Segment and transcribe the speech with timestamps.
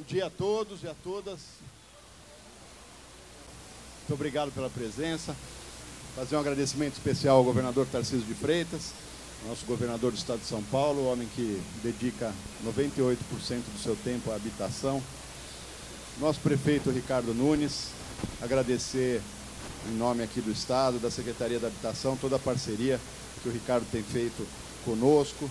[0.00, 1.40] Bom dia a todos e a todas.
[3.98, 5.36] Muito obrigado pela presença.
[6.16, 8.94] Fazer um agradecimento especial ao governador Tarcísio de Freitas,
[9.46, 12.32] nosso governador do estado de São Paulo, homem que dedica
[12.64, 13.18] 98%
[13.74, 15.02] do seu tempo à habitação.
[16.18, 17.88] Nosso prefeito Ricardo Nunes,
[18.40, 19.20] agradecer
[19.86, 22.98] em nome aqui do estado, da Secretaria da Habitação, toda a parceria
[23.42, 24.48] que o Ricardo tem feito
[24.82, 25.48] conosco.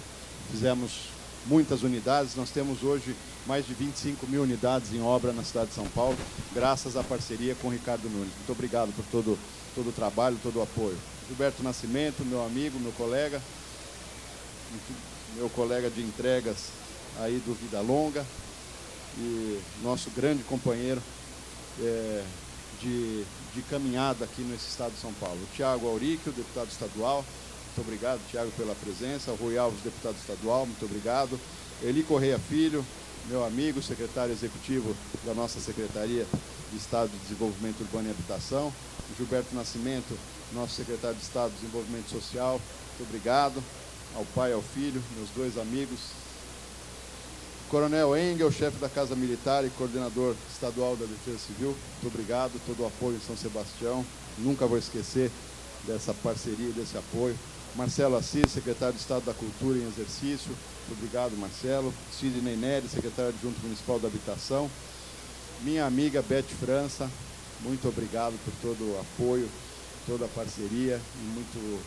[0.49, 1.18] Fizemos
[1.49, 3.15] muitas unidades, nós temos hoje
[3.47, 6.15] mais de 25 mil unidades em obra na cidade de São Paulo,
[6.53, 8.33] graças à parceria com o Ricardo Nunes.
[8.35, 9.37] Muito obrigado por todo,
[9.73, 10.97] todo o trabalho, todo o apoio.
[11.27, 13.41] Gilberto Nascimento, meu amigo, meu colega,
[15.35, 16.67] meu colega de entregas
[17.19, 18.23] aí do Vida Longa
[19.17, 21.01] e nosso grande companheiro
[21.81, 22.23] é,
[22.79, 23.23] de,
[23.55, 25.39] de caminhada aqui nesse estado de São Paulo.
[25.55, 27.25] Tiago Auric, o deputado estadual,
[27.79, 29.31] muito obrigado, Tiago, pela presença.
[29.39, 31.39] Rui Alves, deputado estadual, muito obrigado.
[31.81, 32.85] Eli Correia Filho,
[33.27, 34.93] meu amigo, secretário executivo
[35.25, 36.25] da nossa Secretaria
[36.71, 38.73] de Estado de Desenvolvimento Urbano e Habitação.
[39.17, 40.17] Gilberto Nascimento,
[40.53, 42.61] nosso secretário de Estado de Desenvolvimento Social,
[42.97, 43.63] muito obrigado.
[44.15, 45.99] Ao pai e ao filho, meus dois amigos.
[47.69, 52.83] Coronel Engel, chefe da Casa Militar e coordenador estadual da Defesa Civil, muito obrigado, todo
[52.83, 54.05] o apoio em São Sebastião.
[54.37, 55.31] Nunca vou esquecer
[55.87, 57.37] dessa parceria, desse apoio.
[57.75, 60.51] Marcelo Assis, secretário de Estado da Cultura em exercício.
[60.87, 61.93] Muito obrigado, Marcelo.
[62.11, 64.69] Sidney Nery, secretário adjunto municipal da Habitação.
[65.61, 67.09] Minha amiga Beth França,
[67.61, 69.47] muito obrigado por todo o apoio,
[70.07, 71.79] toda a parceria e muito,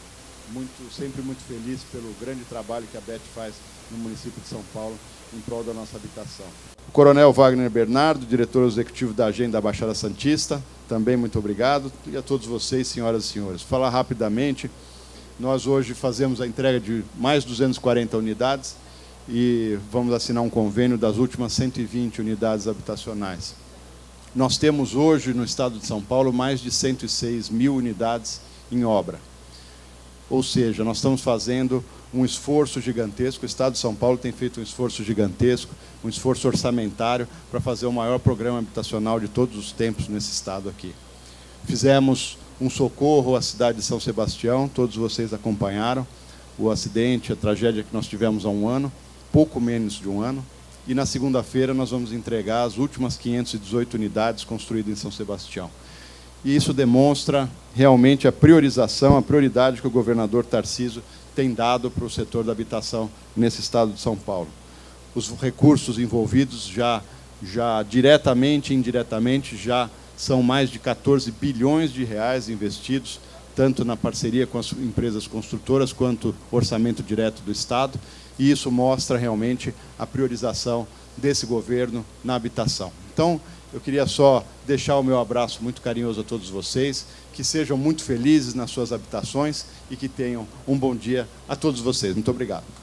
[0.50, 3.54] muito, sempre muito feliz pelo grande trabalho que a Beth faz
[3.90, 4.96] no município de São Paulo
[5.34, 6.46] em prol da nossa habitação.
[6.88, 11.90] O Coronel Wagner Bernardo, diretor executivo da Agenda Baixada Santista, também muito obrigado.
[12.06, 13.62] E a todos vocês, senhoras e senhores.
[13.62, 14.70] Falar rapidamente
[15.38, 18.76] nós hoje fazemos a entrega de mais 240 unidades
[19.28, 23.54] e vamos assinar um convênio das últimas 120 unidades habitacionais.
[24.34, 29.20] Nós temos hoje no estado de São Paulo mais de 106 mil unidades em obra.
[30.30, 33.44] Ou seja, nós estamos fazendo um esforço gigantesco.
[33.44, 37.86] O Estado de São Paulo tem feito um esforço gigantesco, um esforço orçamentário para fazer
[37.86, 40.94] o maior programa habitacional de todos os tempos nesse estado aqui.
[41.66, 46.06] Fizemos um socorro à cidade de São Sebastião, todos vocês acompanharam
[46.58, 48.92] o acidente, a tragédia que nós tivemos há um ano,
[49.32, 50.44] pouco menos de um ano.
[50.86, 55.70] E na segunda-feira nós vamos entregar as últimas 518 unidades construídas em São Sebastião.
[56.44, 61.02] E isso demonstra realmente a priorização, a prioridade que o governador Tarciso
[61.36, 64.48] tem dado para o setor da habitação nesse estado de São Paulo.
[65.14, 67.02] Os recursos envolvidos já,
[67.42, 73.18] já diretamente e indiretamente já são mais de 14 bilhões de reais investidos,
[73.56, 77.98] tanto na parceria com as empresas construtoras quanto orçamento direto do Estado,
[78.38, 80.86] e isso mostra realmente a priorização
[81.16, 82.92] desse governo na habitação.
[83.12, 83.40] Então,
[83.72, 88.04] eu queria só deixar o meu abraço muito carinhoso a todos vocês, que sejam muito
[88.04, 92.14] felizes nas suas habitações e que tenham um bom dia a todos vocês.
[92.14, 92.81] Muito obrigado.